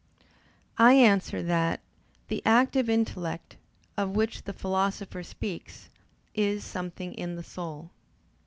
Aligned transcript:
I 0.79 0.93
answer 0.93 1.43
that, 1.43 1.79
The 2.27 2.41
active 2.43 2.89
intellect, 2.89 3.57
of 3.95 4.15
which 4.15 4.41
the 4.41 4.51
Philosopher 4.53 5.21
speaks, 5.21 5.89
is 6.33 6.63
something 6.63 7.13
in 7.13 7.35
the 7.35 7.43
soul. 7.43 7.91